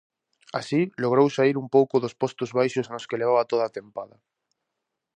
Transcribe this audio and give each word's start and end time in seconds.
Así 0.59 0.81
logrou 1.03 1.27
saír 1.31 1.55
un 1.63 1.67
pouco 1.75 1.95
dos 2.03 2.17
postos 2.21 2.49
baixos 2.57 2.89
nos 2.93 3.07
que 3.09 3.19
levaba 3.21 3.49
toda 3.51 3.63
a 3.67 3.73
tempada. 3.77 4.15